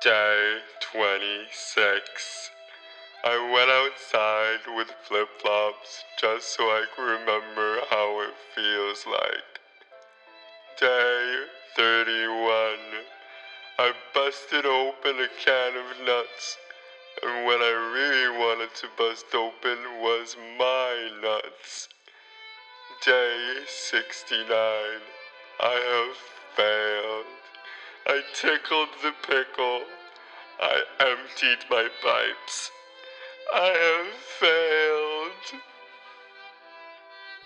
[0.00, 0.58] Day
[0.92, 2.50] 26.
[3.24, 9.58] I went outside with flip flops just so I could remember how it feels like.
[10.78, 11.42] Day
[11.74, 12.78] 31.
[13.80, 16.58] I busted open a can of nuts,
[17.24, 21.88] and what I really wanted to bust open was my nuts.
[23.04, 24.46] Day 69.
[25.58, 26.16] I have
[26.56, 27.37] failed.
[28.10, 29.82] I tickled the pickle.
[30.58, 32.70] I emptied my pipes.
[33.54, 35.60] I have failed.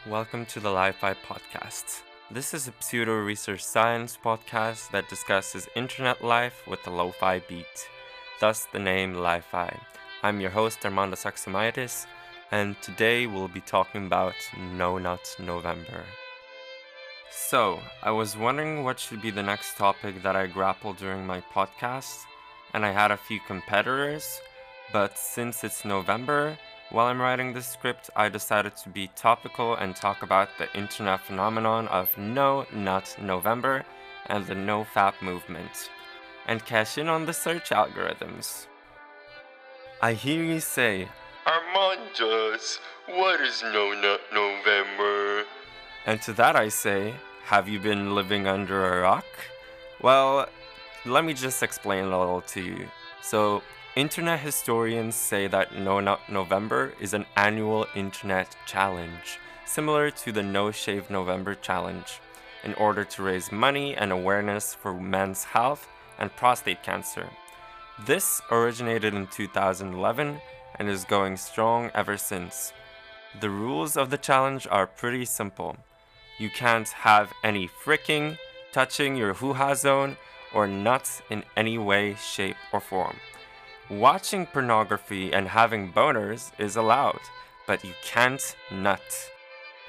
[0.07, 2.03] Welcome to the Li-Fi Podcast.
[2.31, 7.89] This is a pseudo research science podcast that discusses internet life with a lo-fi beat,
[8.39, 9.77] thus the name Li-Fi.
[10.23, 12.07] I'm your host Armando Saxomitis,
[12.53, 16.05] and today we'll be talking about No Nut November.
[17.35, 21.41] So, I was wondering what should be the next topic that I grapple during my
[21.55, 22.27] podcast,
[22.75, 24.43] and I had a few competitors,
[24.93, 26.59] but since it's November,
[26.91, 31.21] while I'm writing this script, I decided to be topical and talk about the internet
[31.21, 33.87] phenomenon of No Nut November
[34.27, 35.89] and the NoFap movement,
[36.47, 38.67] and cash in on the search algorithms.
[40.03, 41.09] I hear you say,
[41.47, 42.79] Armandus,
[43.09, 45.45] what is No Nut November?
[46.05, 49.27] And to that I say, have you been living under a rock?
[50.01, 50.49] Well,
[51.05, 52.89] let me just explain a little to you.
[53.21, 53.63] So,
[53.97, 60.43] internet historians say that No Nut November is an annual internet challenge, similar to the
[60.43, 62.21] No Shave November challenge,
[62.65, 67.29] in order to raise money and awareness for men's health and prostate cancer.
[68.07, 70.41] This originated in 2011
[70.77, 72.73] and is going strong ever since.
[73.41, 75.77] The rules of the challenge are pretty simple.
[76.39, 78.39] You can't have any fricking,
[78.73, 80.17] touching your hoo ha zone,
[80.55, 83.17] or nuts in any way, shape, or form.
[83.91, 87.21] Watching pornography and having boners is allowed,
[87.67, 89.03] but you can't nut.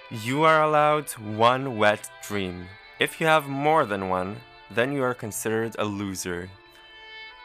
[0.09, 2.67] You are allowed one wet dream.
[2.99, 4.37] If you have more than one,
[4.69, 6.49] then you are considered a loser.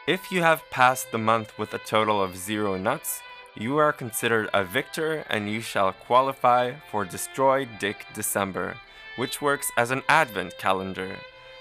[0.07, 3.21] If you have passed the month with a total of zero nuts,
[3.55, 8.77] you are considered a victor and you shall qualify for Destroy Dick December,
[9.19, 11.17] which works as an advent calendar.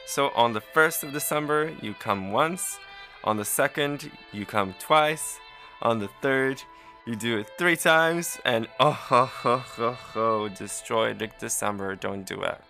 [0.07, 2.79] So on the 1st of December, you come once,
[3.25, 5.41] on the 2nd, you come twice,
[5.83, 6.63] on the 3rd,
[7.05, 12.25] you do it three times, and oh ho ho ho ho, Destroy Dick December, don't
[12.25, 12.61] do it.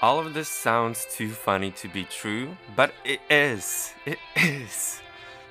[0.00, 3.92] All of this sounds too funny to be true, but it is.
[4.06, 5.00] It is.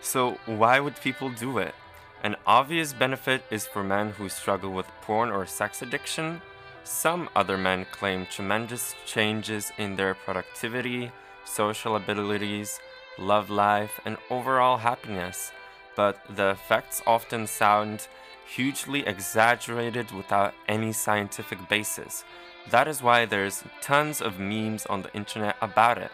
[0.02, 1.76] So, why would people do it?
[2.24, 6.42] An obvious benefit is for men who struggle with porn or sex addiction.
[6.84, 11.12] Some other men claim tremendous changes in their productivity,
[11.46, 12.80] social abilities,
[13.18, 15.52] love life, and overall happiness,
[15.96, 18.08] but the effects often sound
[18.46, 22.24] hugely exaggerated without any scientific basis.
[22.70, 26.12] That is why there's tons of memes on the internet about it.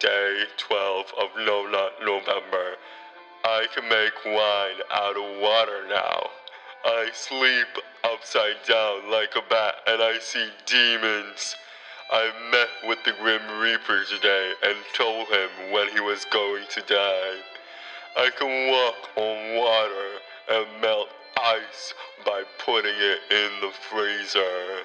[0.00, 2.76] Day 12 of No Nut November.
[3.44, 6.30] I can make wine out of water now.
[6.86, 7.66] I sleep
[8.04, 11.56] upside down like a bat and I see demons.
[12.10, 16.80] I met with the Grim Reaper today and told him when he was going to
[16.82, 17.36] die.
[18.18, 20.10] I can walk on water
[20.50, 21.08] and melt
[21.38, 21.94] ice
[22.26, 24.84] by putting it in the freezer.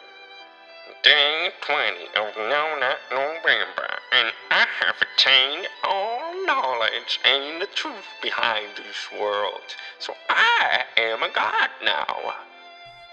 [1.04, 8.06] Day 20 of No Nut November, and I have attained all knowledge and the truth
[8.22, 9.76] behind this world.
[10.00, 12.34] So I am a god now.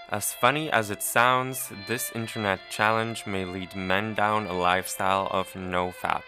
[0.09, 5.51] As funny as it sounds, this internet challenge may lead men down a lifestyle of
[5.53, 6.23] nofap.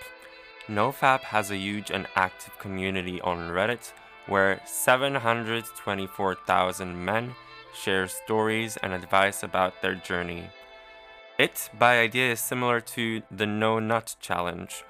[0.68, 3.94] Nofap has a huge and active community on Reddit
[4.28, 7.36] where 724,000 men
[7.74, 10.50] share stories and advice about their journey.
[11.38, 14.84] It, by idea, is similar to the No Nut Challenge,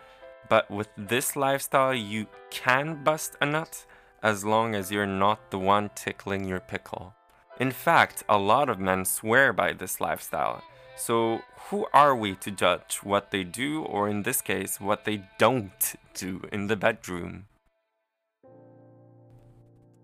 [0.47, 3.85] but with this lifestyle, you can bust a nut
[4.23, 7.13] as long as you're not the one tickling your pickle.
[7.59, 10.63] In fact, a lot of men swear by this lifestyle.
[10.95, 15.23] So, who are we to judge what they do, or in this case, what they
[15.37, 17.45] don't do in the bedroom?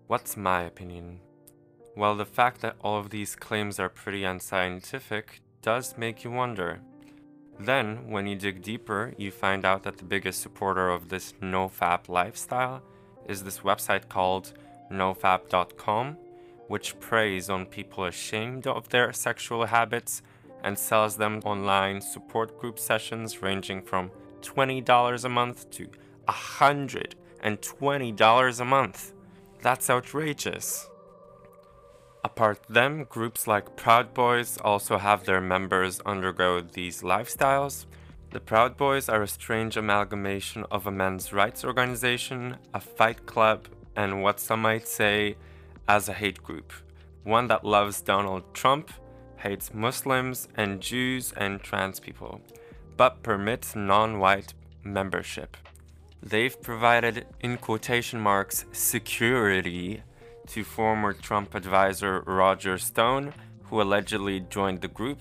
[0.06, 1.20] What's my opinion?
[1.96, 6.80] Well, the fact that all of these claims are pretty unscientific does make you wonder.
[7.58, 12.08] Then, when you dig deeper, you find out that the biggest supporter of this nofap
[12.08, 12.82] lifestyle
[13.26, 14.52] is this website called
[14.92, 16.18] nofap.com,
[16.68, 20.22] which preys on people ashamed of their sexual habits
[20.62, 24.10] and sells them online support group sessions ranging from
[24.42, 25.88] $20 a month to
[26.28, 29.12] $120 a month.
[29.62, 30.88] That's outrageous.
[32.26, 37.86] Apart them, groups like Proud Boys also have their members undergo these lifestyles.
[38.32, 43.68] The Proud Boys are a strange amalgamation of a men's rights organization, a fight club,
[43.94, 45.36] and what some might say
[45.86, 46.72] as a hate group.
[47.22, 48.90] One that loves Donald Trump,
[49.36, 52.40] hates Muslims and Jews and trans people,
[52.96, 54.52] but permits non white
[54.82, 55.56] membership.
[56.20, 60.02] They've provided, in quotation marks, security
[60.48, 63.34] to former Trump advisor Roger Stone,
[63.64, 65.20] who allegedly joined the group.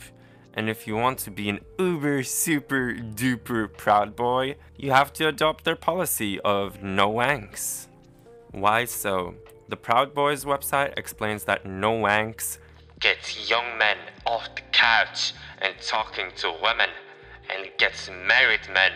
[0.53, 5.27] And if you want to be an uber super duper proud boy, you have to
[5.27, 7.87] adopt their policy of no wanks.
[8.51, 9.35] Why so?
[9.67, 12.59] The Proud Boys website explains that no wanks
[12.99, 16.89] gets young men off the couch and talking to women,
[17.49, 18.91] and gets married men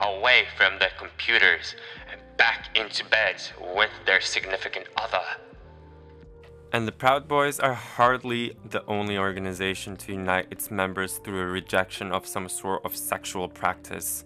[0.00, 1.74] away from their computers
[2.10, 3.36] and back into bed
[3.74, 5.22] with their significant other.
[6.72, 11.46] And the Proud Boys are hardly the only organization to unite its members through a
[11.46, 14.24] rejection of some sort of sexual practice.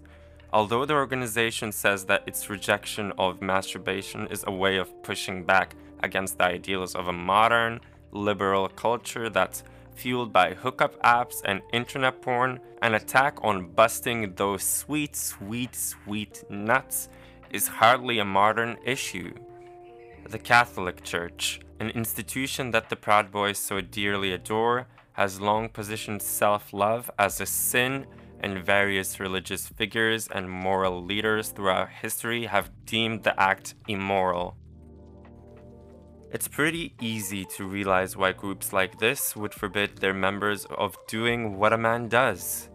[0.53, 5.75] Although the organization says that its rejection of masturbation is a way of pushing back
[6.03, 7.81] against the ideals of a modern,
[8.11, 9.63] liberal culture that's
[9.95, 16.43] fueled by hookup apps and internet porn, an attack on busting those sweet, sweet, sweet
[16.51, 17.09] nuts
[17.49, 19.33] is hardly a modern issue.
[20.27, 26.21] The Catholic Church, an institution that the Proud Boys so dearly adore, has long positioned
[26.21, 28.07] self love as a sin,
[28.39, 34.57] and various religious figures and moral leaders throughout history have deemed the act immoral.
[36.31, 41.57] It's pretty easy to realize why groups like this would forbid their members of doing
[41.59, 42.69] what a man does.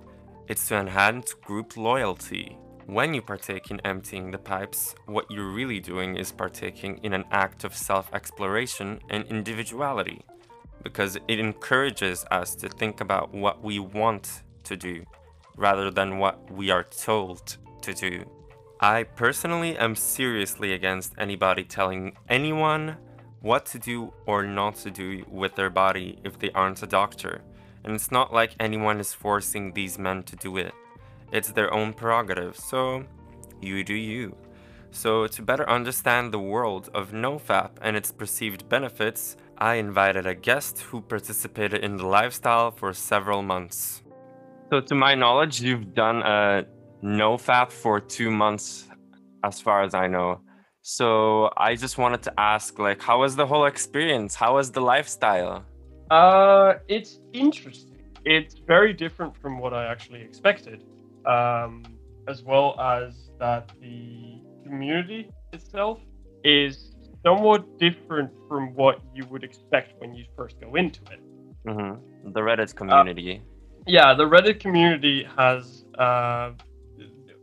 [0.46, 2.56] It's to enhance group loyalty.
[2.90, 7.24] When you partake in emptying the pipes, what you're really doing is partaking in an
[7.30, 10.24] act of self exploration and individuality,
[10.82, 15.04] because it encourages us to think about what we want to do
[15.56, 18.28] rather than what we are told to do.
[18.80, 22.96] I personally am seriously against anybody telling anyone
[23.40, 27.42] what to do or not to do with their body if they aren't a doctor,
[27.84, 30.74] and it's not like anyone is forcing these men to do it.
[31.32, 33.04] It's their own prerogative, so
[33.60, 34.36] you do you.
[34.90, 40.34] So, to better understand the world of NoFap and its perceived benefits, I invited a
[40.34, 44.02] guest who participated in the lifestyle for several months.
[44.70, 46.66] So, to my knowledge, you've done a
[47.04, 48.88] NoFap for two months,
[49.44, 50.40] as far as I know.
[50.82, 54.34] So, I just wanted to ask, like, how was the whole experience?
[54.34, 55.64] How was the lifestyle?
[56.10, 58.02] Uh, it's interesting.
[58.24, 60.82] It's very different from what I actually expected
[61.26, 61.82] um,
[62.28, 66.00] as well as that the community itself
[66.44, 66.94] is
[67.24, 71.20] somewhat different from what you would expect when you first go into it.
[71.66, 72.32] Mm-hmm.
[72.32, 73.42] The Reddit community.
[73.42, 76.52] Uh, yeah, the Reddit community has uh,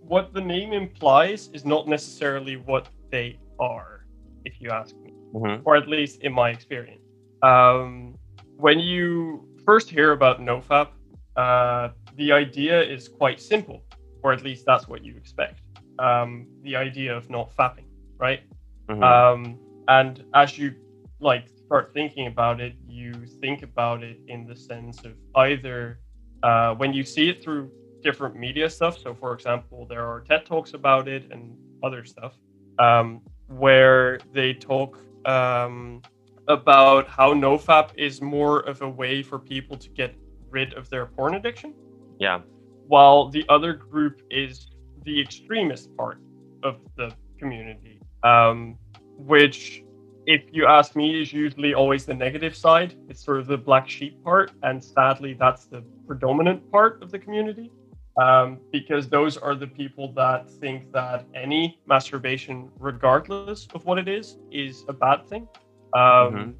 [0.01, 4.05] what the name implies is not necessarily what they are,
[4.45, 5.61] if you ask me, mm-hmm.
[5.65, 7.03] or at least in my experience.
[7.43, 8.15] Um,
[8.55, 10.89] when you first hear about NoFap,
[11.35, 13.83] uh, the idea is quite simple,
[14.23, 15.61] or at least that's what you expect.
[15.99, 17.85] Um, the idea of not fapping,
[18.17, 18.41] right?
[18.89, 19.03] Mm-hmm.
[19.03, 20.75] Um, and as you
[21.19, 25.99] like start thinking about it, you think about it in the sense of either
[26.43, 27.71] uh, when you see it through
[28.03, 28.97] different media stuff.
[28.97, 32.33] So, for example, there are TED talks about it and other stuff
[32.79, 36.01] um, where they talk um,
[36.47, 40.15] about how NoFap is more of a way for people to get
[40.49, 41.73] rid of their porn addiction.
[42.19, 42.41] Yeah.
[42.87, 44.67] While the other group is
[45.03, 46.19] the extremist part
[46.63, 48.77] of the community, um,
[49.17, 49.83] which,
[50.25, 52.95] if you ask me, is usually always the negative side.
[53.09, 57.19] It's sort of the black sheep part, and sadly, that's the predominant part of the
[57.19, 57.71] community.
[58.19, 64.07] Um, because those are the people that think that any masturbation, regardless of what it
[64.07, 65.47] is, is a bad thing.
[65.93, 66.51] Um, mm-hmm.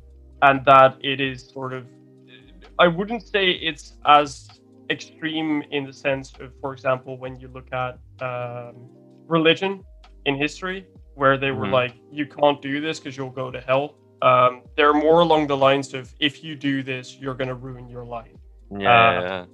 [0.44, 1.88] And that it is sort of,
[2.78, 4.48] I wouldn't say it's as
[4.89, 8.89] extreme in the sense of, for example, when you look at um,
[9.27, 9.84] religion
[10.25, 11.74] in history, where they were mm-hmm.
[11.74, 13.96] like, you can't do this because you'll go to hell.
[14.22, 17.88] Um, they're more along the lines of, if you do this, you're going to ruin
[17.88, 18.32] your life.
[18.72, 19.46] Yeah, uh, yeah,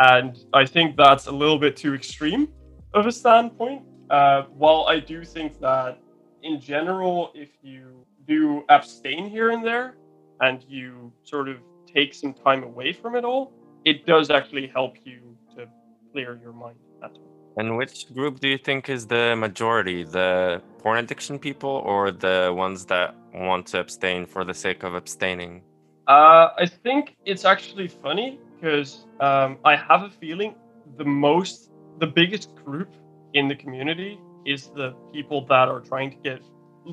[0.00, 2.48] And I think that's a little bit too extreme
[2.94, 3.82] of a standpoint.
[4.10, 5.98] Uh, while I do think that
[6.42, 9.96] in general, if you do abstain here and there
[10.40, 13.52] and you sort of take some time away from it all,
[13.84, 15.66] it does actually help you to
[16.12, 16.76] clear your mind.
[17.00, 17.18] That's
[17.56, 20.04] And which group do you think is the majority?
[20.04, 24.94] The porn addiction people or the ones that want to abstain for the sake of
[24.94, 25.62] abstaining?
[26.08, 30.54] Uh, I think it's actually funny because um, I have a feeling
[30.96, 32.94] the most, the biggest group
[33.34, 36.42] in the community is the people that are trying to get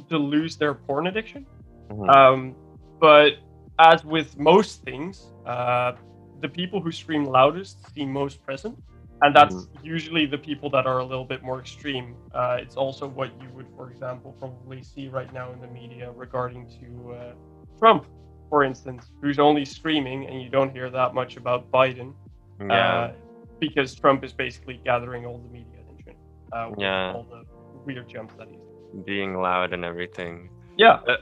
[0.10, 1.46] to lose their porn addiction.
[1.90, 2.10] Mm-hmm.
[2.10, 2.56] Um,
[3.00, 3.34] but
[3.80, 5.94] as with most things, uh,
[6.42, 8.78] the people who scream loudest seem most present
[9.22, 9.86] and that's mm-hmm.
[9.86, 12.16] usually the people that are a little bit more extreme.
[12.34, 16.12] Uh, it's also what you would, for example, probably see right now in the media
[16.12, 17.34] regarding to uh,
[17.78, 18.06] Trump,
[18.50, 22.14] for instance, who's only screaming, and you don't hear that much about Biden,
[22.62, 22.74] yeah.
[22.76, 23.14] uh,
[23.60, 26.16] because Trump is basically gathering all the media attention.
[26.54, 27.44] Uh, yeah, all the
[27.86, 28.60] weird jumps that he's
[29.06, 30.50] being loud and everything.
[30.78, 31.00] Yeah.
[31.08, 31.18] Uh,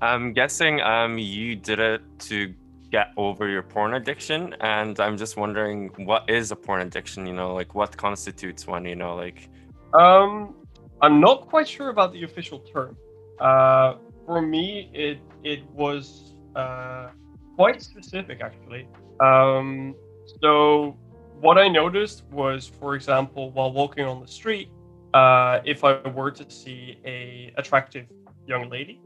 [0.00, 2.52] I'm guessing um you did it to
[2.92, 7.32] get over your porn addiction and i'm just wondering what is a porn addiction you
[7.32, 9.48] know like what constitutes one you know like?
[9.94, 10.54] Um
[11.00, 12.96] i'm not quite sure about the official term.
[13.40, 13.94] Uh
[14.26, 17.08] for me it it was uh
[17.56, 18.86] quite specific actually.
[19.20, 19.94] Um
[20.42, 20.96] so
[21.40, 24.68] what i noticed was for example while walking on the street
[25.12, 28.06] uh if i were to see a attractive
[28.46, 29.00] young lady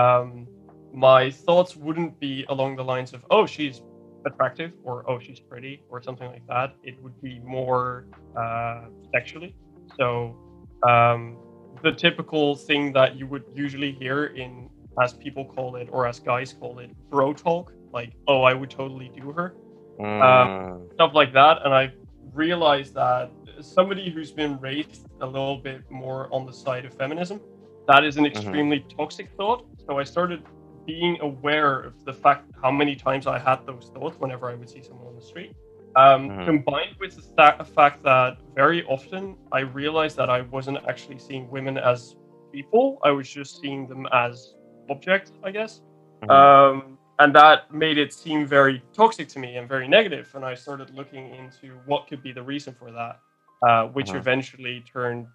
[0.00, 0.46] um
[0.92, 3.82] my thoughts wouldn't be along the lines of, oh, she's
[4.26, 6.74] attractive or oh, she's pretty or something like that.
[6.82, 8.06] It would be more
[8.36, 9.54] uh, sexually.
[9.96, 10.36] So
[10.82, 11.36] um,
[11.82, 14.68] the typical thing that you would usually hear in,
[15.02, 18.70] as people call it or as guys call it, bro talk, like, oh, I would
[18.70, 19.54] totally do her,
[19.98, 20.22] mm.
[20.22, 21.58] um, stuff like that.
[21.64, 21.92] And I
[22.32, 23.30] realized that
[23.60, 27.40] somebody who's been raised a little bit more on the side of feminism,
[27.88, 28.36] that is an mm-hmm.
[28.36, 28.98] extremely mm-hmm.
[28.98, 29.66] toxic thought.
[29.86, 30.42] So I started
[30.86, 34.68] being aware of the fact how many times I had those thoughts whenever I would
[34.68, 35.54] see someone on the street,
[35.96, 36.44] um, mm-hmm.
[36.44, 41.50] combined with the th- fact that very often I realized that I wasn't actually seeing
[41.50, 42.16] women as
[42.52, 44.54] people, I was just seeing them as
[44.90, 45.82] objects, I guess.
[46.22, 46.30] Mm-hmm.
[46.30, 50.30] Um, and that made it seem very toxic to me and very negative.
[50.34, 53.20] And I started looking into what could be the reason for that,
[53.66, 54.16] uh, which mm-hmm.
[54.16, 55.26] eventually turned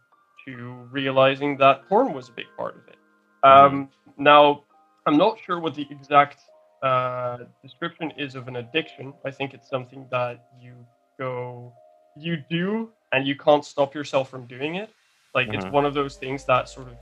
[0.46, 0.56] to
[0.92, 2.96] realizing that porn was a big part of it.
[3.44, 3.76] Mm-hmm.
[3.76, 4.64] Um, now,
[5.08, 6.42] I'm not sure what the exact
[6.84, 9.14] uh, description is of an addiction.
[9.26, 10.74] I think it's something that you
[11.18, 11.74] go,
[12.18, 14.90] you do, and you can't stop yourself from doing it.
[15.34, 15.60] Like mm-hmm.
[15.60, 16.96] it's one of those things that sort of,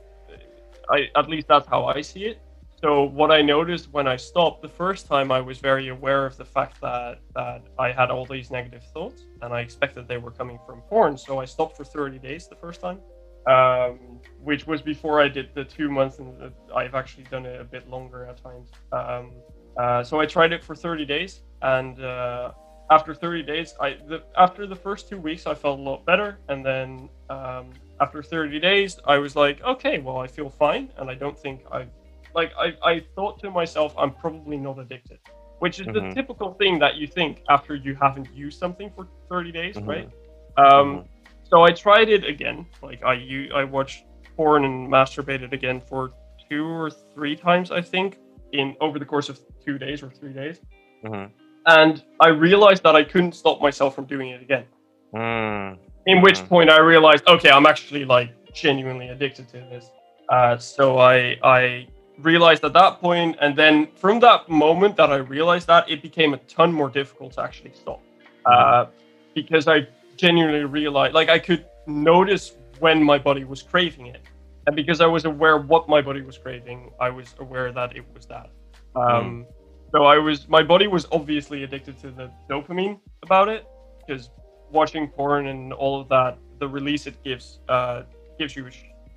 [0.92, 2.40] I at least that's how I see it.
[2.80, 6.38] So what I noticed when I stopped the first time, I was very aware of
[6.38, 10.30] the fact that that I had all these negative thoughts, and I expected they were
[10.30, 11.18] coming from porn.
[11.18, 13.00] So I stopped for 30 days the first time
[13.48, 14.00] um,
[14.44, 17.90] which was before I did the two months, and I've actually done it a bit
[17.90, 18.70] longer at times.
[18.92, 19.32] Um,
[19.78, 22.52] uh, so I tried it for 30 days, and uh,
[22.92, 26.40] after 30 days, I the, after the first two weeks, I felt a lot better,
[26.48, 31.10] and then um, after 30 days, I was like, okay, well, I feel fine, and
[31.10, 31.90] I don't think I've
[32.34, 35.20] like, I, I thought to myself, I'm probably not addicted,
[35.60, 36.10] which is mm-hmm.
[36.10, 39.90] the typical thing that you think after you haven't used something for 30 days, mm-hmm.
[39.90, 40.10] right?
[40.58, 41.15] Um, mm-hmm
[41.56, 42.66] so I tried it again.
[42.82, 44.04] Like I you I watched
[44.36, 46.12] porn and masturbated again for
[46.50, 48.20] two or three times, I think,
[48.52, 50.60] in over the course of two days or three days.
[51.06, 51.32] Mm-hmm.
[51.68, 54.66] And I realized that I couldn't stop myself from doing it again.
[55.14, 55.78] Mm.
[56.08, 56.50] In which mm.
[56.50, 59.92] point I realized, okay, I'm actually like genuinely addicted to this.
[60.28, 61.88] Uh, so I I
[62.20, 66.34] realized at that point, and then from that moment that I realized that, it became
[66.34, 68.02] a ton more difficult to actually stop.
[68.46, 68.88] Uh,
[69.34, 74.22] because I genuinely realize, like I could notice when my body was craving it,
[74.68, 78.06] and because I was aware what my body was craving, I was aware that it
[78.14, 78.50] was that.
[78.96, 79.46] Um, mm.
[79.92, 83.66] So I was, my body was obviously addicted to the dopamine about it,
[84.00, 84.30] because
[84.72, 88.04] watching porn and all of that, the release it gives uh,
[88.40, 88.70] gives you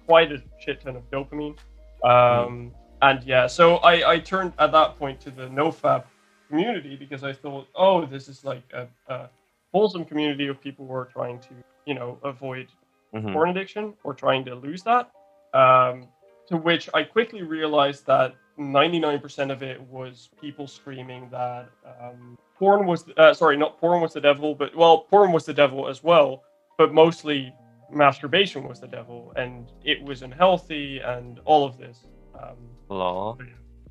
[0.06, 1.56] quite a shit ton of dopamine.
[2.04, 2.70] Um, mm.
[3.02, 6.04] And yeah, so I, I turned at that point to the nofap
[6.48, 9.28] community because I thought, oh, this is like a, a
[9.72, 11.50] wholesome community of people who are trying to,
[11.86, 12.68] you know, avoid
[13.14, 13.32] mm-hmm.
[13.32, 15.10] porn addiction or trying to lose that.
[15.54, 16.08] Um,
[16.48, 21.68] to which I quickly realized that 99% of it was people screaming that
[22.02, 25.54] um, porn was, uh, sorry, not porn was the devil, but well, porn was the
[25.54, 26.42] devil as well,
[26.76, 27.52] but mostly
[27.90, 32.06] masturbation was the devil and it was unhealthy and all of this.
[32.38, 32.56] Um,
[32.88, 33.36] Law.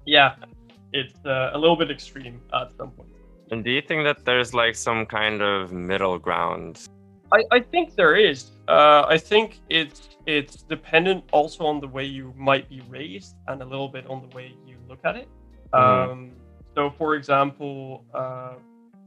[0.06, 0.36] Yeah,
[0.94, 3.10] it's uh, a little bit extreme at some point.
[3.52, 6.88] And do you think that there's like some kind of middle ground?
[7.32, 8.52] I, I think there is.
[8.68, 13.62] Uh, I think it's it's dependent also on the way you might be raised and
[13.62, 15.30] a little bit on the way you look at it.
[15.74, 16.12] Mm.
[16.12, 16.32] Um,
[16.76, 18.56] so, for example, uh,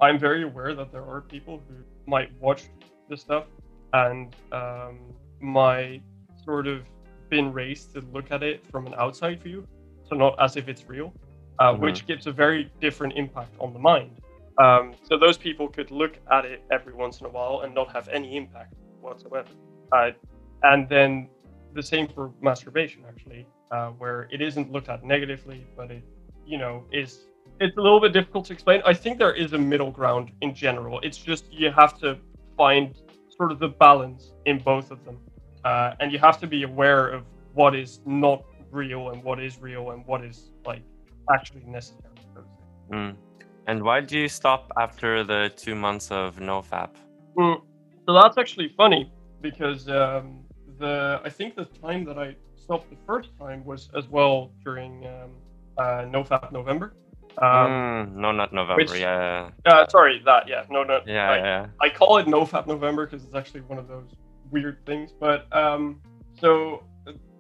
[0.01, 2.65] I'm very aware that there are people who might watch
[3.09, 3.45] this stuff
[3.93, 4.99] and um,
[5.41, 6.01] my
[6.45, 6.85] sort of
[7.29, 9.67] been raised to look at it from an outside view,
[10.09, 11.13] so not as if it's real,
[11.59, 11.83] uh, mm-hmm.
[11.83, 14.20] which gives a very different impact on the mind.
[14.59, 17.93] Um, so those people could look at it every once in a while and not
[17.93, 19.49] have any impact whatsoever.
[19.93, 20.11] Uh,
[20.63, 21.29] and then
[21.75, 26.03] the same for masturbation, actually, uh, where it isn't looked at negatively, but it,
[26.47, 27.27] you know, is
[27.61, 28.83] it's a little bit difficult to explain.
[28.87, 31.01] I think there is a middle ground in general.
[31.01, 32.19] It's just you have to
[32.57, 32.95] find
[33.37, 35.19] sort of the balance in both of them,
[35.65, 39.59] uh, and you have to be aware of what is not real and what is
[39.61, 40.83] real and what is like
[41.33, 42.05] actually necessary.
[42.93, 43.17] Mm.
[43.67, 46.91] And why do you stop after the two months of nofap?
[47.37, 47.63] Mm.
[48.07, 50.41] So that's actually funny because um,
[50.79, 55.07] the I think the time that I stopped the first time was as well during
[55.07, 55.31] um,
[55.79, 56.95] uh, nofap November.
[57.39, 58.83] Um, mm, no, not November.
[58.83, 59.51] Which, yeah.
[59.65, 60.49] Uh, sorry, that.
[60.49, 61.01] Yeah, no, no.
[61.07, 61.67] Yeah, I, yeah.
[61.81, 64.15] I call it NoFap November because it's actually one of those
[64.51, 65.13] weird things.
[65.19, 66.01] But um,
[66.39, 66.83] so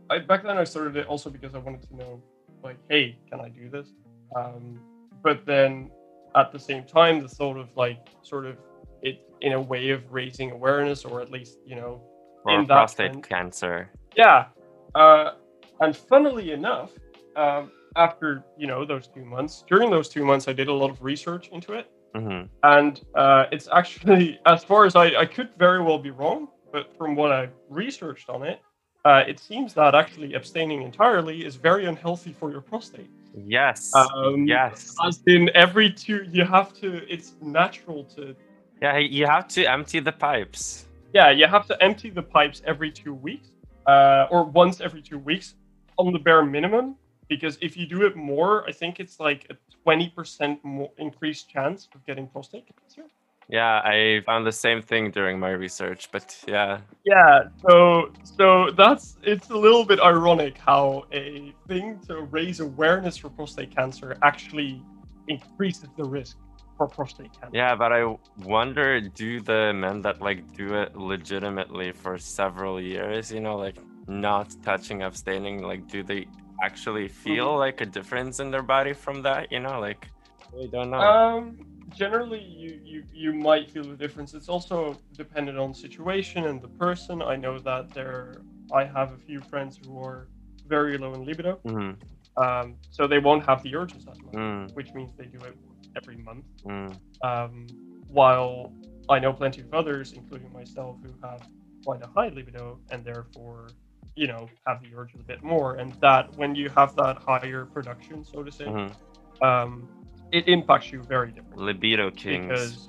[0.08, 2.22] I, back then I started it also because I wanted to know,
[2.62, 3.88] like, hey, can I do this?
[4.36, 4.80] Um,
[5.22, 5.90] but then
[6.36, 8.56] at the same time, the thought of like sort of
[9.02, 12.02] it in a way of raising awareness, or at least you know,
[12.44, 13.90] or in prostate cancer.
[14.16, 14.46] Yeah.
[14.94, 15.32] Uh,
[15.80, 16.90] and funnily enough,
[17.36, 20.90] um, after you know those two months, during those two months, I did a lot
[20.90, 22.46] of research into it, mm-hmm.
[22.62, 26.96] and uh, it's actually, as far as I, I could very well be wrong, but
[26.96, 28.60] from what I researched on it,
[29.04, 33.10] uh, it seems that actually abstaining entirely is very unhealthy for your prostate.
[33.34, 33.92] Yes.
[33.94, 34.94] Um, yes.
[35.04, 37.02] As in every two, you have to.
[37.12, 38.34] It's natural to.
[38.82, 40.86] Yeah, you have to empty the pipes.
[41.12, 43.48] Yeah, you have to empty the pipes every two weeks,
[43.86, 45.54] uh, or once every two weeks,
[45.98, 46.96] on the bare minimum
[47.30, 49.56] because if you do it more, I think it's like a
[49.88, 53.04] 20% more increased chance of getting prostate cancer.
[53.50, 56.80] Yeah, I found the same thing during my research, but yeah.
[57.04, 63.16] Yeah, so so that's it's a little bit ironic how a thing to raise awareness
[63.16, 64.82] for prostate cancer actually
[65.26, 66.36] increases the risk
[66.76, 67.50] for prostate cancer.
[67.52, 73.32] Yeah, but I wonder do the men that like do it legitimately for several years,
[73.32, 76.28] you know, like not touching abstaining, like do they
[76.62, 77.58] actually feel mm-hmm.
[77.58, 79.50] like a difference in their body from that?
[79.50, 80.06] You know, like
[80.52, 81.00] we don't know.
[81.00, 81.58] Um,
[81.94, 84.34] generally, you you you might feel the difference.
[84.34, 87.22] It's also dependent on situation and the person.
[87.22, 88.42] I know that there.
[88.72, 90.28] I have a few friends who are
[90.66, 92.42] very low in libido, mm-hmm.
[92.42, 94.72] um, so they won't have the urges as much, mm.
[94.74, 95.56] which means they do it
[95.96, 96.44] every month.
[96.64, 96.96] Mm.
[97.22, 97.66] Um,
[98.06, 98.72] while
[99.08, 101.42] I know plenty of others, including myself, who have
[101.84, 103.68] quite a high libido and therefore
[104.16, 107.64] you know have the urge a bit more and that when you have that higher
[107.64, 109.44] production so to say mm-hmm.
[109.44, 109.88] um,
[110.32, 111.64] it impacts you very differently.
[111.64, 112.88] Libido kings because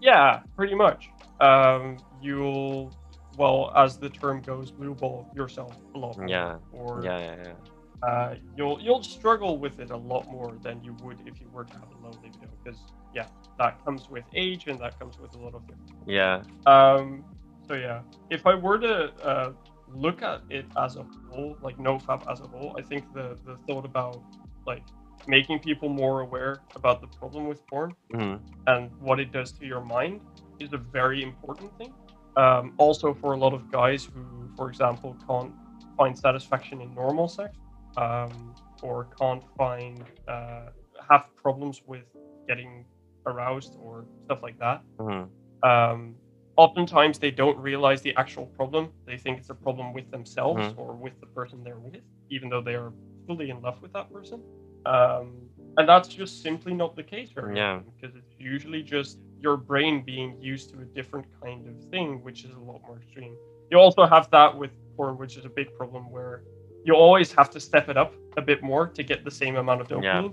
[0.00, 1.10] yeah pretty much.
[1.40, 2.94] Um, you'll
[3.36, 6.58] well as the term goes blue ball yourself a lot more, yeah.
[6.72, 8.08] Or yeah yeah, yeah.
[8.08, 11.64] Uh, you'll you'll struggle with it a lot more than you would if you were
[11.64, 12.48] to have a low libido.
[12.62, 12.80] Because
[13.14, 13.26] yeah
[13.58, 15.90] that comes with age and that comes with a lot of things.
[16.06, 16.42] Yeah.
[16.66, 17.24] Um
[17.68, 18.02] so yeah.
[18.30, 19.52] If i were to uh,
[19.94, 23.38] look at it as a whole, like no fap as a whole, I think the
[23.44, 24.20] the thought about
[24.66, 24.82] like
[25.26, 28.44] making people more aware about the problem with porn mm-hmm.
[28.66, 30.20] and what it does to your mind
[30.58, 31.92] is a very important thing.
[32.36, 35.52] Um, also, for a lot of guys who, for example, can't
[35.96, 37.56] find satisfaction in normal sex
[37.96, 40.66] um, or can't find uh,
[41.08, 42.04] have problems with
[42.46, 42.84] getting
[43.26, 44.82] aroused or stuff like that.
[44.98, 45.68] Mm-hmm.
[45.68, 46.14] Um,
[46.56, 48.90] oftentimes they don't realize the actual problem.
[49.06, 50.80] They think it's a problem with themselves mm-hmm.
[50.80, 52.92] or with the person they're with, even though they are
[53.26, 54.42] fully in love with that person.
[54.86, 57.76] Um, and that's just simply not the case very yeah.
[57.76, 62.22] often because it's usually just your brain being used to a different kind of thing,
[62.22, 63.34] which is a lot more extreme.
[63.70, 66.42] You also have that with porn, which is a big problem where
[66.84, 69.80] you always have to step it up a bit more to get the same amount
[69.80, 70.28] of dopamine, yeah.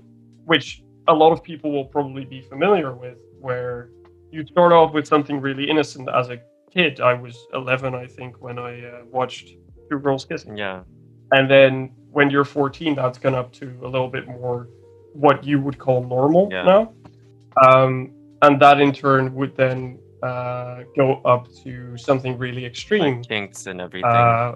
[0.45, 3.89] which a lot of people will probably be familiar with, where
[4.31, 6.37] you start off with something really innocent as a
[6.71, 6.99] kid.
[6.99, 9.49] I was 11, I think, when I uh, watched
[9.89, 10.57] Two Girls Kissing.
[10.57, 10.83] Yeah.
[11.31, 14.69] And then when you're 14, that's gone up to a little bit more
[15.13, 16.63] what you would call normal yeah.
[16.63, 16.93] now.
[17.65, 18.11] Um,
[18.41, 23.17] and that in turn would then uh, go up to something really extreme.
[23.17, 24.09] Like kinks and everything.
[24.09, 24.55] Uh,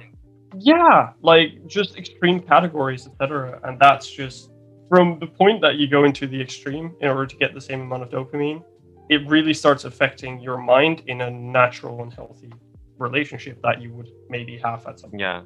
[0.58, 3.60] yeah, like just extreme categories, etc.
[3.64, 4.52] And that's just
[4.90, 7.82] from the point that you go into the extreme in order to get the same
[7.82, 8.64] amount of dopamine
[9.12, 12.50] it really starts affecting your mind in a natural and healthy
[12.98, 15.20] relationship that you would maybe have at some point.
[15.20, 15.42] Yeah.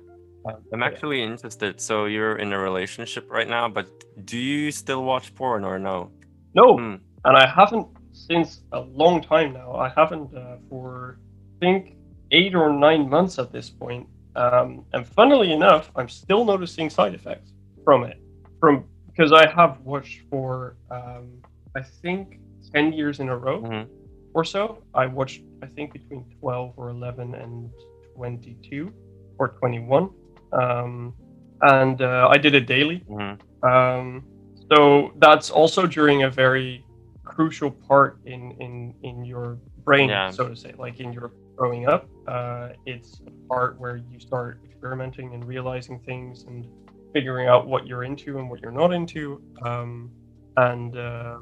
[0.73, 1.81] I'm actually interested.
[1.81, 3.87] So you're in a relationship right now, but
[4.25, 6.11] do you still watch porn or no?
[6.53, 6.95] No, hmm.
[7.25, 9.73] and I haven't since a long time now.
[9.75, 11.19] I haven't uh, for
[11.57, 11.95] I think
[12.31, 14.07] eight or nine months at this point.
[14.35, 17.51] Um, and funnily enough, I'm still noticing side effects
[17.83, 18.21] from it.
[18.59, 21.41] From because I have watched for um,
[21.75, 22.39] I think
[22.73, 23.87] ten years in a row Mhm.
[24.33, 24.83] or so.
[24.93, 27.69] I watched I think between twelve or eleven and
[28.15, 28.93] twenty two
[29.39, 30.09] or twenty one.
[30.53, 31.13] Um,
[31.61, 33.03] and uh, I did it daily.
[33.09, 33.39] Mhm.
[33.63, 34.23] Um,
[34.71, 36.83] so that's also during a very
[37.23, 40.31] crucial part in in in your brain, Yeah.
[40.31, 42.07] so to say, like in your growing up.
[42.27, 46.67] Uh, it's a part where you start experimenting and realizing things and
[47.13, 49.41] figuring out what you're into and what you're not into.
[49.61, 50.11] Um,
[50.57, 51.39] and uh,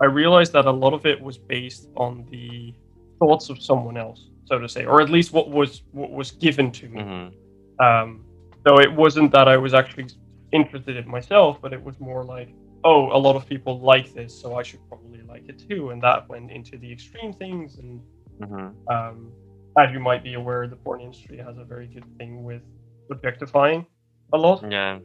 [0.00, 2.74] I realized that a lot of it was based on the
[3.18, 6.70] thoughts of someone else, so to say, or at least what was what was given
[6.72, 7.00] to me.
[7.00, 7.32] Mhm.
[7.80, 8.24] Um,
[8.66, 10.06] so it wasn't that I was actually
[10.52, 12.48] interested in myself, but it was more like,
[12.84, 15.90] oh, a lot of people like this, so I should probably like it too.
[15.90, 17.78] And that went into the extreme things.
[17.78, 18.00] And
[18.40, 18.74] Mhm.
[18.90, 19.32] um,
[19.78, 22.62] as you might be aware, the porn industry has a very good thing with
[23.10, 23.86] objectifying
[24.32, 24.98] a lot Yeah.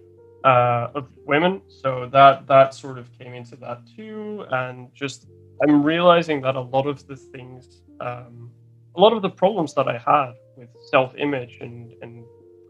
[0.43, 1.61] uh, of women.
[1.67, 5.27] So that that sort of came into that too, and just
[5.61, 8.51] I'm realizing that a lot of the things, um,
[8.95, 12.20] a lot of the problems that I had with self-image and and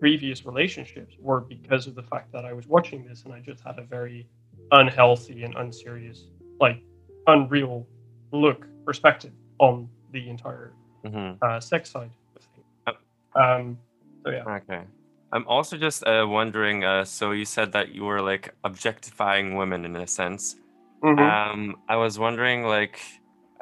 [0.02, 3.62] previous relationships were because of the fact that I was watching this and I just
[3.64, 4.28] had a very
[4.72, 6.26] unhealthy and unserious,
[6.60, 6.82] like
[7.28, 7.88] unreal
[8.32, 10.74] look perspective on the entire
[11.06, 11.38] Mhm.
[11.44, 12.98] uh, sex side of things.
[13.36, 13.78] Um,
[14.24, 14.44] so yeah.
[14.44, 14.84] Okay.
[15.32, 16.84] I'm also just uh, wondering.
[16.84, 20.56] Uh, so you said that you were like objectifying women in a sense.
[21.04, 21.20] Mhm.
[21.20, 23.00] Um, I was wondering, like,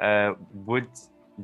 [0.00, 0.88] uh, would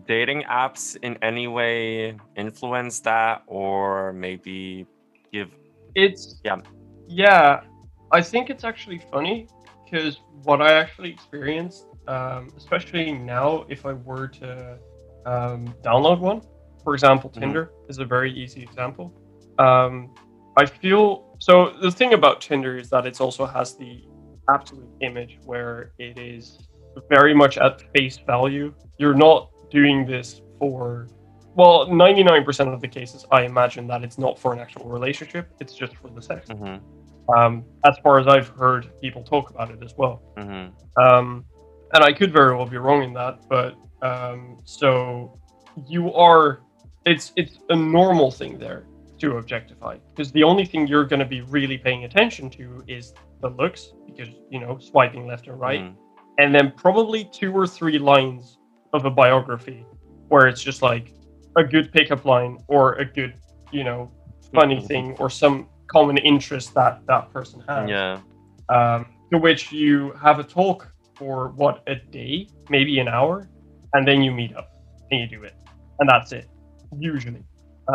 [0.06, 4.86] dating apps in any way influence that, or maybe
[5.32, 5.50] give?
[5.94, 6.60] It's Yeah.
[7.08, 7.60] yeah.
[8.12, 9.48] I think it's actually funny
[9.84, 14.78] because what I actually experienced, um, especially now, if I were to
[15.26, 16.40] um, download one,
[16.84, 17.40] for example, Mhm.
[17.40, 19.12] Tinder is a very easy example.
[19.58, 20.14] Um,
[20.56, 21.70] I feel so.
[21.80, 24.04] The thing about Tinder is that it also has the
[24.48, 26.68] absolute image where it is
[27.10, 28.72] very much at face value.
[28.98, 31.08] You're not doing this for
[31.54, 35.48] well, 99% of the cases, I imagine that it's not for an actual relationship.
[35.58, 36.50] It's just for the sex.
[36.50, 36.82] Mhm.
[37.34, 40.20] Um, as far as I've heard people talk about it as well.
[40.36, 40.70] Mhm.
[41.02, 41.46] Um,
[41.94, 45.38] and I could very well be wrong in that, but um, so
[45.88, 46.60] you are.
[47.06, 48.86] It's it's a normal thing there
[49.18, 53.14] to objectify because the only thing you're going to be really paying attention to is
[53.40, 55.94] the looks because you know swiping left and right Mhm.
[56.36, 58.58] and then probably two or three lines
[58.92, 59.84] of a biography
[60.28, 61.12] where it's just like
[61.56, 63.34] a good pickup line or a good,
[63.72, 64.10] you know,
[64.54, 64.86] funny Mhm.
[64.86, 67.88] thing or some common interest that that person has.
[67.88, 68.18] Yeah.
[68.68, 73.48] Um, to which you have a talk for what a day, maybe an hour,
[73.94, 74.68] and then you meet up
[75.10, 75.54] and you do it,
[76.00, 76.48] and that's it,
[76.98, 77.42] usually.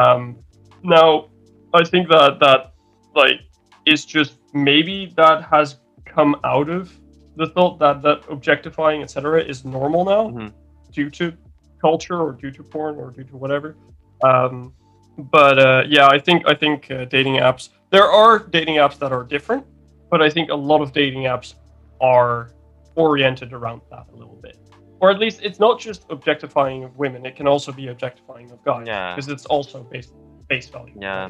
[0.02, 0.38] Um,
[0.84, 1.28] now,
[1.74, 2.74] I think that that
[3.16, 3.42] like
[3.86, 6.92] is just maybe that has come out of
[7.36, 10.52] the thought that that objectifying etc is normal now Mhm.
[10.92, 11.34] Due to
[11.80, 13.76] culture or due to porn or due to whatever
[14.24, 14.74] um,
[15.18, 19.12] but uh, yeah i think i think uh, dating apps there are dating apps that
[19.12, 19.66] are different
[20.10, 21.56] but i think a lot of dating apps
[22.02, 22.52] are
[22.96, 24.58] oriented around that a little bit
[25.00, 28.64] or at least it's not just objectifying of women it can also be objectifying of
[28.64, 29.16] guys Yeah.
[29.16, 30.14] because it's also based
[30.48, 31.30] base value Yeah.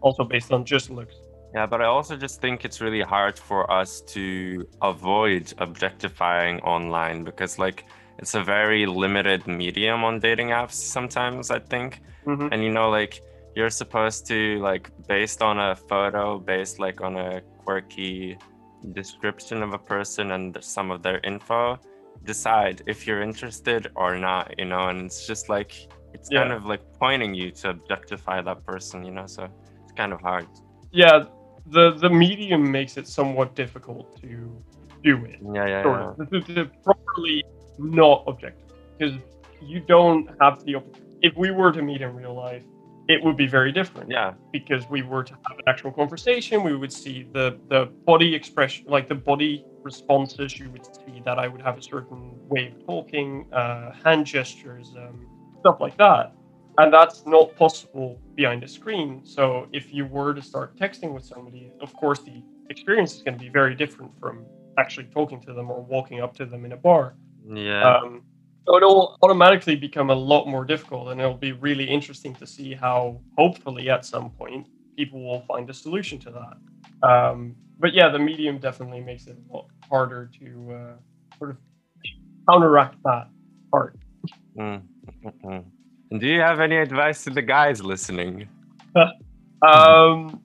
[0.00, 1.14] also based on just looks
[1.52, 4.24] Yeah, but I also just think it's really hard for us to
[4.82, 7.78] avoid objectifying online because, like,
[8.20, 11.90] it's a very limited medium on dating apps sometimes, I think.
[12.26, 12.46] Mhm.
[12.52, 13.14] And, you know, like,
[13.56, 14.38] you're supposed to,
[14.70, 18.36] like, based on a photo, based, like, on a quirky
[18.92, 21.78] description of a person and some of their info,
[22.24, 24.84] decide if you're interested or not, you know?
[24.90, 25.72] And it's just like,
[26.14, 29.26] it's kind of like pointing you to objectify that person, you know?
[29.26, 29.42] So
[29.82, 30.46] it's kind of hard.
[30.92, 31.16] yeah
[31.76, 34.28] the the medium makes it somewhat difficult to
[35.08, 35.82] do it Yeah, yeah,
[36.18, 36.24] yeah.
[36.30, 37.38] to, to properly
[37.80, 39.16] not objective because
[39.60, 40.76] you don't have the
[41.22, 42.64] if we were to meet in real life
[43.08, 44.08] it would be very different.
[44.08, 48.34] Yeah, because we were to have an actual conversation we would see the the body
[48.34, 52.66] expression like the body responses you would see that i would have a certain way
[52.66, 55.26] of talking uh, hand gestures um,
[55.60, 56.34] stuff like that.
[56.78, 59.22] And that's not possible behind a screen.
[59.24, 63.36] So if you were to start texting with somebody of course the experience is going
[63.36, 64.46] to be very different from
[64.78, 67.14] actually talking to them or walking up to them in a bar
[67.48, 67.96] yeah.
[67.96, 68.22] um,
[68.66, 72.74] so it'll automatically become a lot more difficult, and it'll be really interesting to see
[72.74, 77.08] how, hopefully, at some point, people will find a solution to that.
[77.08, 81.56] Um, but yeah, the medium definitely makes it a lot harder to uh, sort of
[82.48, 83.28] counteract that
[83.70, 83.96] part.
[84.56, 84.82] Mm,
[86.18, 88.48] do you have any advice to the guys listening?
[89.66, 90.42] um,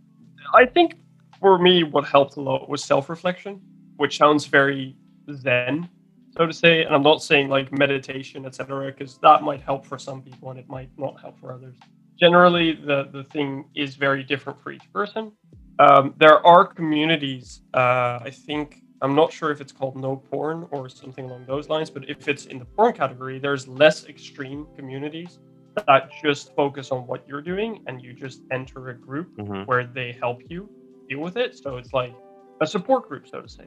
[0.53, 0.95] I think
[1.39, 3.61] for me, what helped a lot was self-reflection,
[3.97, 4.95] which sounds very
[5.33, 5.89] zen,
[6.37, 6.83] so to say.
[6.83, 10.59] And I'm not saying like meditation, etc., because that might help for some people and
[10.59, 11.75] it might not help for others.
[12.19, 15.31] Generally, the the thing is very different for each person.
[15.79, 17.61] Um, there are communities.
[17.73, 21.67] Uh, I think I'm not sure if it's called no porn or something along those
[21.69, 25.39] lines, but if it's in the porn category, there's less extreme communities
[25.87, 29.63] that just focus on what you're doing and you just enter a group mm-hmm.
[29.63, 30.69] where they help you
[31.09, 31.57] deal with it.
[31.57, 32.15] So it's like
[32.61, 33.65] a support group, so to say.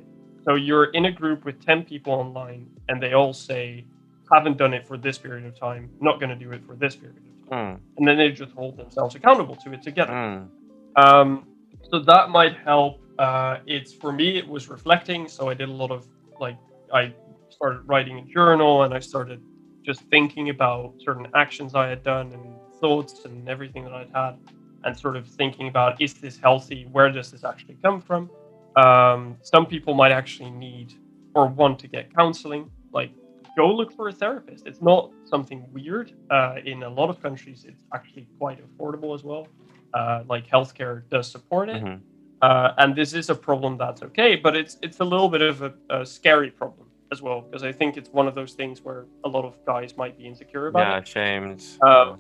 [0.49, 3.85] So you're in a group with 10 people online and they all say,
[4.33, 6.97] haven't done it for this period of time, not going to do it for this
[6.97, 7.77] period of time.
[7.77, 7.81] Mm.
[7.99, 10.13] And then they just hold themselves accountable to it together.
[10.13, 10.49] Mm.
[10.97, 11.47] Um,
[11.91, 13.03] so that might help.
[13.19, 15.29] Uh, it's for me, it was reflecting.
[15.29, 16.07] So I did a lot of
[16.41, 16.57] like,
[16.95, 17.13] I
[17.51, 19.43] started writing a journal and I started
[19.85, 24.39] just thinking about certain actions I had done and thoughts and everything that I'd had,
[24.85, 26.89] and sort of thinking about is this healthy?
[26.91, 28.31] Where does this actually come from?
[28.79, 30.95] Um, some people might actually need
[31.35, 32.71] or want to get counseling.
[32.93, 33.11] Like,
[33.57, 34.67] go look for a therapist.
[34.67, 36.13] It's not something weird.
[36.31, 39.49] Uh, in a lot of countries, it's actually quite affordable as well.
[39.95, 41.83] Uh, like, healthcare does support it.
[41.83, 42.03] Mm-hmm.
[42.41, 45.63] Uh, and this is a problem that's okay, but it's it's a little bit of
[45.63, 49.07] a, a scary problem as well because I think it's one of those things where
[49.25, 51.09] a lot of guys might be insecure about yeah, it.
[51.09, 51.65] shamed.
[51.83, 52.15] Uh,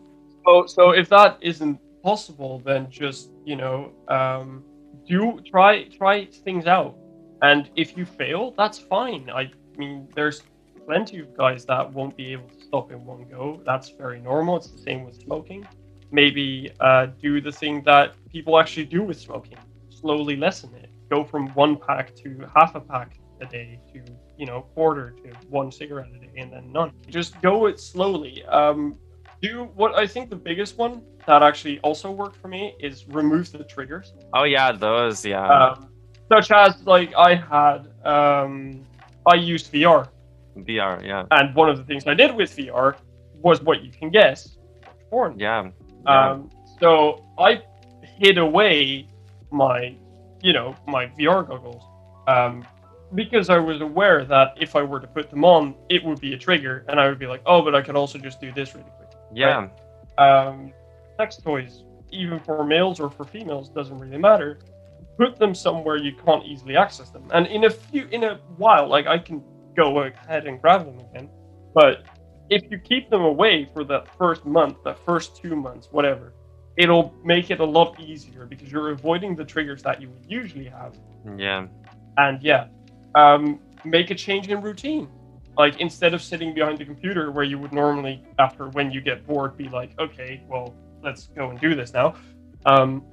[0.45, 4.65] so, so if that isn't possible, then just you know, um,
[5.07, 6.97] do try try things out,
[7.43, 9.31] and if you fail, that's fine.
[9.31, 10.43] I mean, there's
[10.87, 13.61] plenty of guys that won't be able to stop in one go.
[13.65, 14.57] That's very normal.
[14.57, 15.67] It's the same with smoking.
[16.11, 19.59] Maybe uh, do the thing that people actually do with smoking.
[19.91, 20.91] Slowly lessen it.
[21.11, 24.01] Go from one pack to half a pack a day to
[24.37, 28.45] you know quarter to one cigarette a day and then none just go it slowly
[28.47, 28.97] um
[29.41, 33.53] do what i think the biggest one that actually also worked for me is remove
[33.53, 34.15] the triggers.
[34.33, 35.47] Oh yeah those yeah.
[35.47, 35.89] Um,
[36.33, 38.81] such as like i had um
[39.27, 40.09] i used vr
[40.57, 41.27] vr yeah.
[41.31, 42.97] And one of the things i did with vr
[43.35, 44.57] was what you can guess
[45.11, 45.39] porn.
[45.39, 45.71] Yeah,
[46.07, 46.31] yeah.
[46.31, 47.63] um so i
[48.19, 49.07] hid away
[49.51, 49.95] my
[50.43, 51.85] you know my vr goggles
[52.27, 52.65] um
[53.15, 56.35] because I was aware that if I were to put them on, it would be
[56.35, 58.75] a trigger, and I would be like, oh, but I could also just do this
[58.75, 59.08] really quick.
[59.33, 59.69] Yeah.
[60.19, 60.47] Right?
[60.47, 60.73] Um,
[61.17, 64.59] sex toys, even for males or for females, doesn't really matter.
[65.19, 68.89] Put them somewhere you can't easily access them, and in a few, in a while,
[68.89, 69.43] like I can
[69.77, 71.29] go ahead and grab them again.
[71.75, 72.05] But
[72.51, 76.35] if you keep them away for that first month, the first two months, whatever,
[76.77, 80.67] it'll make it a lot easier because you're avoiding the triggers that you would usually
[80.67, 80.97] have.
[81.37, 81.67] Yeah.
[82.17, 82.69] And yeah,
[83.15, 85.09] um, make a change in routine.
[85.59, 89.27] Like instead of sitting behind the computer where you would normally, after when you get
[89.27, 92.15] bored, be like, okay, well, let's go and do this now.
[92.65, 93.05] Um,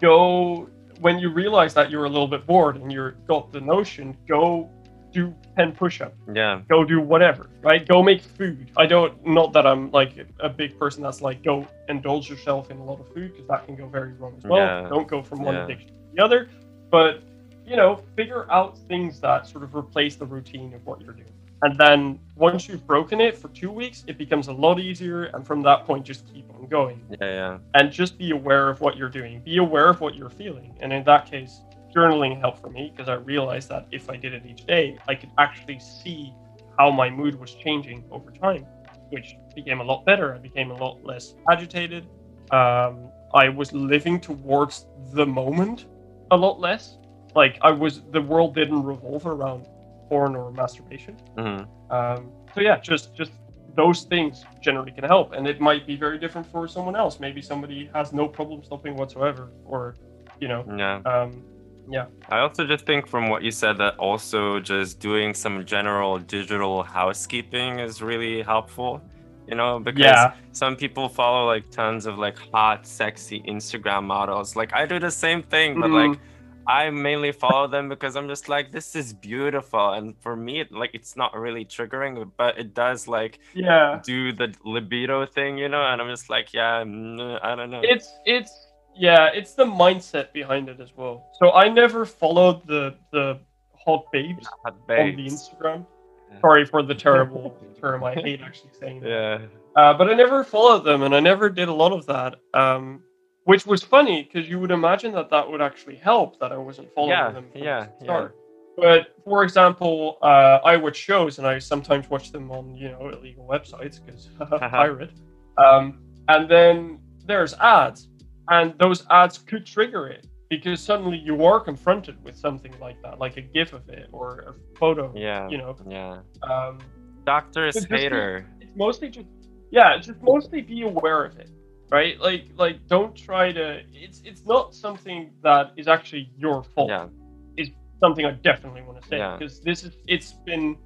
[0.00, 0.68] go
[1.00, 4.70] when you realize that you're a little bit bored and you're got the notion, go
[5.12, 6.16] do 10 push-ups.
[6.32, 6.60] Yeah.
[6.68, 7.86] Go do whatever, right?
[7.86, 8.70] Go make food.
[8.76, 12.78] I don't, not that I'm like a big person that's like, go indulge yourself in
[12.78, 14.58] a lot of food because that can go very wrong as well.
[14.58, 14.88] Yeah.
[14.88, 15.64] Don't go from one yeah.
[15.64, 16.48] addiction to the other.
[16.90, 17.22] But
[17.66, 21.32] you know, figure out things that sort of replace the routine of what you're doing.
[21.62, 25.24] And then once you've broken it for two weeks, it becomes a lot easier.
[25.24, 27.04] And from that point, just keep on going.
[27.20, 27.58] Yeah, yeah.
[27.74, 29.40] And just be aware of what you're doing.
[29.40, 30.76] Be aware of what you're feeling.
[30.80, 31.60] And in that case,
[31.94, 35.14] journaling helped for me because I realized that if I did it each day, I
[35.14, 36.32] could actually see
[36.78, 38.64] how my mood was changing over time,
[39.10, 40.34] which became a lot better.
[40.34, 42.06] I became a lot less agitated.
[42.52, 45.86] Um, I was living towards the moment
[46.30, 46.98] a lot less
[47.34, 49.66] like I was the world didn't revolve around
[50.08, 51.16] porn or masturbation.
[51.36, 51.92] Mm-hmm.
[51.92, 53.32] Um, so yeah, just just
[53.74, 57.20] those things generally can help, and it might be very different for someone else.
[57.20, 59.94] Maybe somebody has no problem stopping whatsoever, or
[60.40, 60.96] you know, yeah.
[61.04, 61.44] Um,
[61.90, 62.06] yeah.
[62.28, 66.82] I also just think from what you said that also just doing some general digital
[66.82, 69.00] housekeeping is really helpful.
[69.46, 70.34] You know, because yeah.
[70.52, 74.56] some people follow like tons of like hot, sexy Instagram models.
[74.56, 76.10] Like I do the same thing, but mm-hmm.
[76.10, 76.20] like
[76.68, 80.70] I mainly follow them because I'm just like, this is beautiful, and for me, it,
[80.70, 85.70] like it's not really triggering, but it does like yeah do the libido thing, you
[85.70, 85.82] know.
[85.82, 87.80] And I'm just like, yeah, mm, I don't know.
[87.82, 88.52] It's it's
[88.94, 91.30] yeah, it's the mindset behind it as well.
[91.40, 93.40] So I never followed the the
[93.72, 95.16] hot babes, hot babes.
[95.18, 95.86] on the Instagram.
[96.30, 96.40] Yeah.
[96.42, 98.04] Sorry for the terrible term.
[98.04, 99.08] I hate actually saying that.
[99.08, 99.46] Yeah.
[99.74, 102.34] Uh, but I never followed them, and I never did a lot of that.
[102.52, 103.04] Um,
[103.48, 106.94] which was funny because you would imagine that that would actually help that I wasn't
[106.94, 108.36] following yeah, them from yeah, the start.
[108.36, 108.84] Yeah.
[108.84, 113.08] But for example, uh, I watch shows and I sometimes watch them on you know
[113.08, 114.28] illegal websites because
[114.60, 115.12] pirate.
[115.56, 118.10] Um, and then there's ads,
[118.50, 123.18] and those ads could trigger it because suddenly you are confronted with something like that,
[123.18, 125.10] like a GIF of it or a photo.
[125.16, 125.48] Yeah.
[125.48, 125.74] You know.
[125.88, 126.18] Yeah.
[126.42, 126.80] Um,
[127.24, 128.46] Doctor just- Hater.
[128.60, 129.28] it's mostly just
[129.70, 131.48] yeah, just mostly be aware of it,
[131.90, 132.18] right?
[132.20, 133.80] Like like don't try to.
[133.92, 136.90] It's it's not something that is actually your fault.
[136.90, 137.08] Yeah.
[137.56, 137.70] Is
[138.00, 139.36] Something I definitely want to say Yeah.
[139.36, 140.76] because this is it's been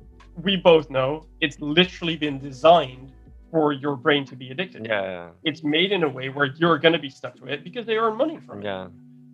[0.43, 3.13] we both know it's literally been designed
[3.51, 4.87] for your brain to be addicted.
[4.87, 5.29] Yeah.
[5.45, 7.99] It's made in a way where you're going to be stuck to it because they
[7.99, 8.65] earn money from it.
[8.65, 8.89] Yeah.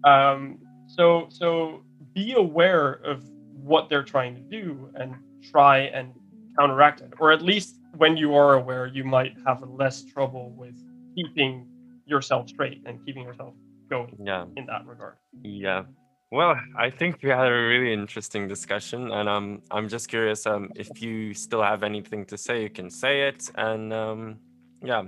[0.04, 1.82] Um, so so
[2.14, 3.22] be aware of
[3.62, 5.14] what they're trying to do and
[5.52, 6.12] try and
[6.58, 10.74] counteract it, or at least when you are aware, you might have less trouble with
[11.18, 11.66] keeping
[12.06, 13.54] yourself straight and keeping yourself
[13.90, 14.44] going Yeah.
[14.56, 15.16] in that regard.
[15.42, 15.84] Yeah.
[16.30, 20.70] Well, I think we had a really interesting discussion, and um, I'm just curious um,
[20.76, 24.36] if you still have anything to say, you can say it, and um,
[24.84, 25.04] yeah,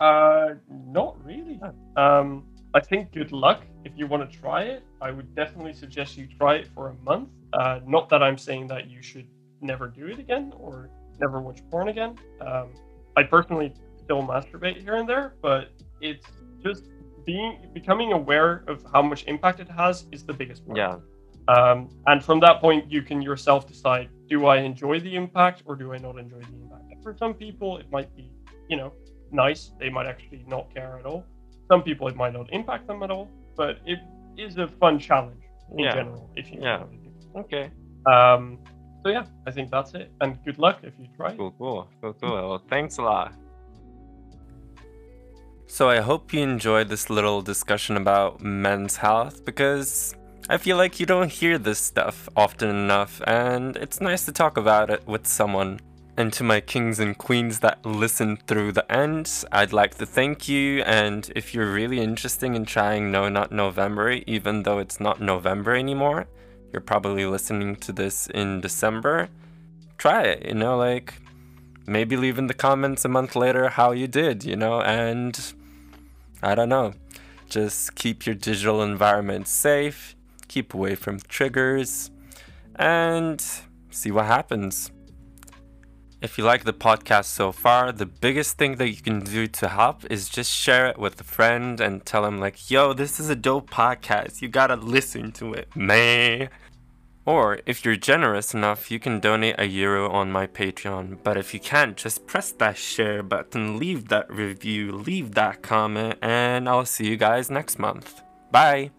[0.00, 1.60] Uh, not really.
[1.96, 2.28] Um,
[2.74, 4.82] I think good luck if you want to try it.
[5.02, 7.28] I would definitely suggest you try it for a month.
[7.52, 9.28] Uh, not that I'm saying that you should
[9.60, 10.88] never do it again or
[11.20, 12.12] never watch porn again.
[12.40, 12.68] Um,
[13.14, 16.26] I personally still masturbate here and there, but it's
[16.62, 16.84] just
[17.24, 20.76] being becoming aware of how much impact it has is the biggest part.
[20.76, 20.96] yeah,
[21.48, 25.76] Um, and from that point, you can yourself decide: do I enjoy the impact or
[25.76, 27.02] do I not enjoy the impact?
[27.02, 28.30] For some people, it might be,
[28.68, 28.92] you know,
[29.32, 29.72] nice.
[29.80, 31.24] They might actually not care at all.
[31.70, 33.28] Some people, it might not impact them at all.
[33.56, 33.98] But it
[34.36, 35.94] is a fun challenge in Yeah.
[35.98, 36.78] general if you Yeah.
[36.78, 37.10] want to do.
[37.42, 37.70] okay,
[38.06, 38.58] Um,
[39.02, 40.10] so yeah, I think that's it.
[40.20, 41.36] And good luck if you try.
[41.36, 42.30] cool, cool, cool, cool.
[42.50, 43.32] Well, thanks a lot.
[45.72, 50.14] So I hope you enjoyed this little discussion about men's health because
[50.50, 54.58] I feel like you don't hear this stuff often enough, and it's nice to talk
[54.58, 55.80] about it with someone.
[56.18, 60.46] And to my kings and queens that listened through the end, I'd like to thank
[60.46, 60.82] you.
[60.82, 65.74] And if you're really interested in trying No Nut November, even though it's not November
[65.74, 66.26] anymore,
[66.70, 69.30] you're probably listening to this in December,
[69.96, 71.14] try it, you know, like
[71.86, 75.54] maybe leave in the comments a month later how you did, you know, and
[76.42, 76.94] I don't know.
[77.48, 80.16] Just keep your digital environment safe,
[80.48, 82.10] keep away from triggers,
[82.76, 83.44] and
[83.90, 84.90] see what happens.
[86.20, 89.68] If you like the podcast so far, the biggest thing that you can do to
[89.68, 93.28] help is just share it with a friend and tell them, like, yo, this is
[93.28, 94.40] a dope podcast.
[94.40, 96.48] You gotta listen to it, man.
[97.24, 101.18] Or if you're generous enough, you can donate a euro on my Patreon.
[101.22, 106.18] But if you can't, just press that share button, leave that review, leave that comment,
[106.20, 108.22] and I'll see you guys next month.
[108.50, 108.90] Bye.